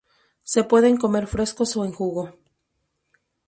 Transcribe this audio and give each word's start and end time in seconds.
Se 0.41 0.63
pueden 0.63 0.97
comer 0.97 1.27
frescos 1.27 1.77
o 1.77 1.85
en 1.85 1.91
jugo. 1.91 2.23